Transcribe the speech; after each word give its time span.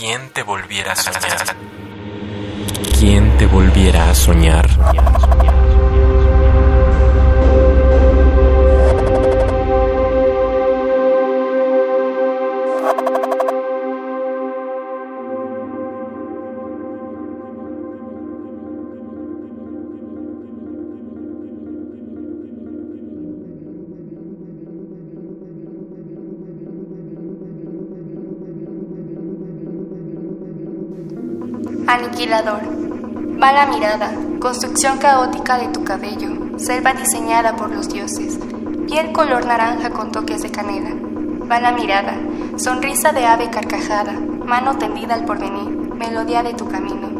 ¿Quién 0.00 0.30
te 0.30 0.42
volviera 0.42 0.92
a 0.92 0.96
soñar? 0.96 1.56
¿Quién 2.98 3.36
te 3.36 3.44
volviera 3.44 4.08
a 4.08 4.14
soñar? 4.14 4.66
Aniquilador. 31.90 32.62
Va 33.42 33.50
la 33.50 33.66
mirada, 33.66 34.12
construcción 34.38 34.98
caótica 34.98 35.58
de 35.58 35.66
tu 35.70 35.82
cabello, 35.82 36.56
selva 36.56 36.92
diseñada 36.92 37.56
por 37.56 37.68
los 37.68 37.88
dioses, 37.88 38.38
piel 38.86 39.10
color 39.10 39.44
naranja 39.44 39.90
con 39.90 40.12
toques 40.12 40.40
de 40.40 40.52
canela. 40.52 40.90
Va 41.50 41.58
la 41.58 41.72
mirada, 41.72 42.16
sonrisa 42.54 43.10
de 43.10 43.26
ave 43.26 43.50
carcajada, 43.50 44.12
mano 44.12 44.78
tendida 44.78 45.14
al 45.14 45.24
porvenir, 45.24 45.68
melodía 45.96 46.44
de 46.44 46.54
tu 46.54 46.68
camino. 46.68 47.10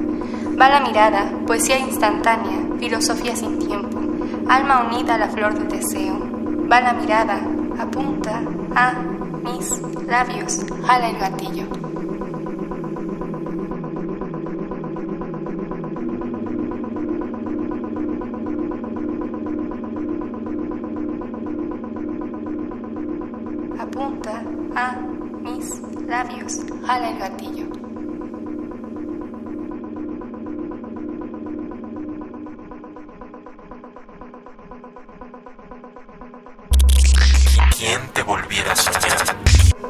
Va 0.57 0.69
la 0.69 0.79
mirada, 0.79 1.25
poesía 1.49 1.77
instantánea, 1.77 2.61
filosofía 2.79 3.35
sin 3.35 3.59
tiempo, 3.59 3.99
alma 4.49 4.85
unida 4.87 5.17
a 5.17 5.19
la 5.19 5.31
flor 5.31 5.55
del 5.55 5.69
deseo. 5.69 6.17
Va 6.71 6.81
la 6.81 6.93
mirada, 6.93 7.41
apunta 7.77 8.41
a 8.77 8.93
mis 9.43 9.83
labios, 10.07 10.61
jala 10.87 11.09
el 11.09 11.19
gatillo. 11.19 11.90
Apunta 23.91 24.43
a 24.77 24.95
mis 25.41 25.81
labios. 26.07 26.59
Jala 26.87 27.11
el 27.11 27.19
gatillo. 27.19 27.67
¿Quién 37.77 38.09
te 38.13 38.23
volviera 38.23 38.73
a 38.73 38.77
soñar? 38.77 39.01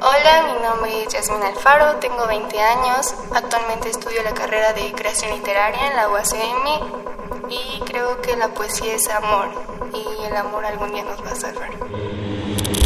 Hola, 0.03 0.43
mi 0.45 0.63
nombre 0.63 1.03
es 1.03 1.13
Yasmina 1.13 1.49
Alfaro, 1.49 1.97
tengo 1.97 2.27
20 2.27 2.59
años, 2.59 3.15
actualmente 3.35 3.91
estudio 3.91 4.23
la 4.23 4.33
carrera 4.33 4.73
de 4.73 4.93
creación 4.93 5.33
literaria 5.33 5.89
en 5.89 5.97
la 5.97 6.09
UACM 6.09 7.51
y 7.51 7.81
creo 7.81 8.23
que 8.23 8.35
la 8.37 8.49
poesía 8.49 8.95
es 8.95 9.09
amor 9.11 9.51
y 9.93 10.25
el 10.25 10.37
amor 10.37 10.65
algún 10.65 10.93
día 10.93 11.05
nos 11.05 11.23
va 11.23 11.33
a 11.33 11.37
salvar. 11.37 11.71